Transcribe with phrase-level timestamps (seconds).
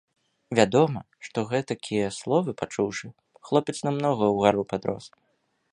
[0.59, 3.05] Вядома, што, гэтакія словы пачуўшы,
[3.49, 5.05] хлопец намнога ўгару падрос.